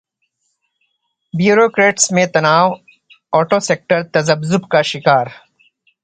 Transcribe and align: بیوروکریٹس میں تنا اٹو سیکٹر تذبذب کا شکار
بیوروکریٹس 1.33 2.11
میں 2.11 2.25
تنا 2.33 2.55
اٹو 3.33 3.59
سیکٹر 3.59 3.99
تذبذب 4.13 4.67
کا 4.69 4.81
شکار 4.91 5.25